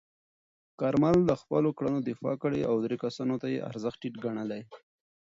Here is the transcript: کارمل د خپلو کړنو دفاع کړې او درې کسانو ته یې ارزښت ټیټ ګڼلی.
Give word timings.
کارمل 0.79 1.17
د 1.25 1.31
خپلو 1.41 1.69
کړنو 1.77 1.99
دفاع 2.09 2.35
کړې 2.43 2.61
او 2.69 2.75
درې 2.85 2.97
کسانو 3.03 3.35
ته 3.41 3.47
یې 3.53 3.65
ارزښت 3.69 3.97
ټیټ 4.01 4.15
ګڼلی. 4.25 4.61